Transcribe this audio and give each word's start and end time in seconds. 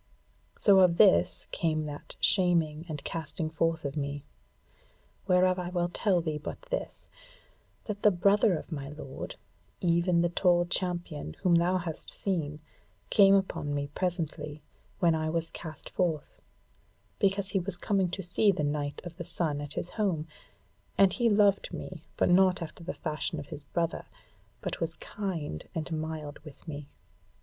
So 0.57 0.79
of 0.79 0.97
this 0.97 1.45
came 1.51 1.85
that 1.85 2.15
shaming 2.19 2.87
and 2.89 3.03
casting 3.03 3.51
forth 3.51 3.85
of 3.85 3.95
me. 3.95 4.23
Whereof 5.27 5.59
I 5.59 5.69
will 5.69 5.89
tell 5.89 6.21
thee 6.21 6.39
but 6.39 6.59
this, 6.63 7.05
that 7.83 8.01
the 8.01 8.09
brother 8.09 8.57
of 8.57 8.71
my 8.71 8.89
lord, 8.89 9.35
even 9.79 10.21
the 10.21 10.29
tall 10.29 10.65
champion 10.65 11.35
whom 11.43 11.53
thou 11.53 11.77
hast 11.77 12.09
seen, 12.09 12.61
came 13.11 13.35
upon 13.35 13.75
me 13.75 13.89
presently, 13.93 14.63
when 14.97 15.13
I 15.13 15.29
was 15.29 15.51
cast 15.51 15.87
forth; 15.87 16.41
because 17.19 17.49
he 17.49 17.59
was 17.59 17.77
coming 17.77 18.09
to 18.09 18.23
see 18.23 18.51
the 18.51 18.63
Knight 18.63 19.01
of 19.05 19.17
the 19.17 19.23
Sun 19.23 19.61
at 19.61 19.73
his 19.73 19.89
home; 19.89 20.27
and 20.97 21.13
he 21.13 21.29
loved 21.29 21.71
me, 21.71 22.01
but 22.17 22.27
not 22.27 22.59
after 22.59 22.83
the 22.83 22.95
fashion 22.95 23.37
of 23.39 23.49
his 23.49 23.65
brother, 23.65 24.07
but 24.61 24.79
was 24.81 24.95
kind 24.95 25.69
and 25.75 25.91
mild 25.91 26.39
with 26.39 26.67
me. 26.67 26.89